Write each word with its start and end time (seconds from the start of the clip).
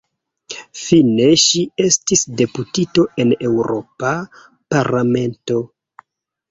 Fine 0.83 1.27
ŝi 1.41 1.61
estis 1.89 2.25
deputito 2.41 3.07
en 3.25 3.37
Eŭropa 3.51 4.17
Parlamento. 4.75 5.63